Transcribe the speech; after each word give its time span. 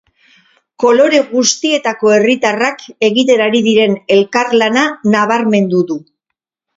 Kolore 0.83 1.17
guztietako 1.33 2.13
herritarrak 2.15 2.81
egiten 3.09 3.43
ari 3.49 3.61
diren 3.67 3.93
elkarlana 4.15 4.87
nabarmendu 5.17 5.83
du. 5.93 5.99